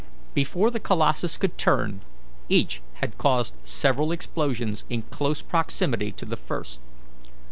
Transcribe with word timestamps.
Before 0.33 0.71
the 0.71 0.79
colossus 0.79 1.37
could 1.37 1.59
turn, 1.59 2.01
each 2.49 2.81
had 2.95 3.19
caused 3.19 3.53
several 3.63 4.11
explosions 4.11 4.83
in 4.89 5.03
close 5.11 5.43
proximity 5.43 6.11
to 6.13 6.25
the 6.25 6.35
first. 6.35 6.79